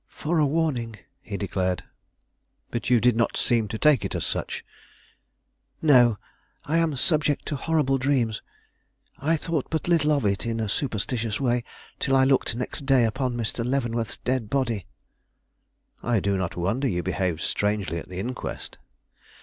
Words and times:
"For 0.09 0.39
a 0.39 0.47
warning," 0.47 0.97
he 1.21 1.37
declared. 1.37 1.83
"But 2.71 2.89
you 2.89 2.99
did 2.99 3.15
not 3.15 3.37
seem 3.37 3.67
to 3.67 3.77
take 3.77 4.03
it 4.03 4.15
as 4.15 4.25
such?" 4.25 4.65
"No; 5.79 6.17
I 6.65 6.79
am 6.79 6.95
subject 6.95 7.45
to 7.45 7.55
horrible 7.55 7.99
dreams. 7.99 8.41
I 9.19 9.37
thought 9.37 9.67
but 9.69 9.87
little 9.87 10.11
of 10.13 10.25
it 10.25 10.43
in 10.43 10.59
a 10.59 10.67
superstitious 10.67 11.39
way 11.39 11.63
till 11.99 12.15
I 12.15 12.23
looked 12.23 12.55
next 12.55 12.87
day 12.87 13.03
upon 13.03 13.37
Mr. 13.37 13.63
Leavenworth's 13.63 14.17
dead 14.17 14.49
body." 14.49 14.87
"I 16.01 16.19
do 16.19 16.35
not 16.35 16.57
wonder 16.57 16.87
you 16.87 17.03
behaved 17.03 17.41
strangely 17.41 17.99
at 17.99 18.07
the 18.07 18.17
inquest." 18.19 18.79